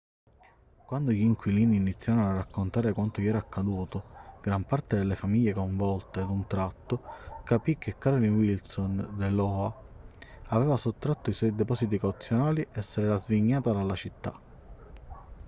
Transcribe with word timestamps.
quando 0.83 1.11
gli 1.11 1.21
inquilini 1.21 1.75
iniziarono 1.75 2.31
a 2.31 2.33
raccontare 2.33 2.91
quanto 2.91 3.21
gli 3.21 3.27
era 3.27 3.37
accaduto 3.37 4.39
gran 4.41 4.63
parte 4.63 4.95
delle 4.97 5.13
famiglie 5.13 5.53
coinvolte 5.53 6.21
d'un 6.23 6.47
tratto 6.47 7.03
capì 7.43 7.77
che 7.77 7.99
carolyn 7.99 8.33
wilson 8.35 9.13
dell'oha 9.15 9.71
aveva 10.47 10.75
sottratto 10.75 11.29
i 11.29 11.33
suoi 11.33 11.53
depositi 11.53 11.99
cauzionali 11.99 12.67
e 12.71 12.81
se 12.81 13.01
l'era 13.01 13.17
svignata 13.17 13.73
dalla 13.73 13.93
città 13.93 14.33